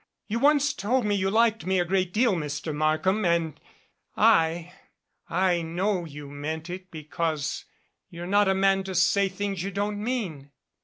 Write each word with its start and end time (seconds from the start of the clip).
You 0.27 0.39
once 0.39 0.73
told 0.73 1.05
me 1.05 1.13
you 1.13 1.29
liked 1.29 1.67
me 1.67 1.77
a 1.79 1.85
great 1.85 2.11
deal, 2.11 2.33
Mr. 2.33 2.73
Mark 2.73 3.05
ham, 3.05 3.23
and 3.23 3.59
I 4.17 4.73
I 5.29 5.61
know 5.61 6.05
you 6.05 6.27
meant 6.27 6.71
it 6.71 6.89
because 6.89 7.65
you're 8.09 8.25
not 8.25 8.47
a 8.47 8.55
man 8.55 8.83
to 8.85 8.95
say 8.95 9.29
things 9.29 9.61
you 9.61 9.69
don't 9.69 10.03
mean." 10.03 10.49